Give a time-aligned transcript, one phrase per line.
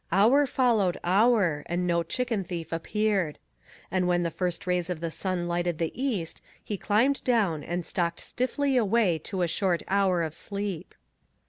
[0.11, 3.37] Hour followed hour and no chicken thief appeared.
[3.91, 7.85] And when the first rays of the sun lighted the east he climbed down and
[7.85, 10.95] stalked stiffly away to a short hour of sleep.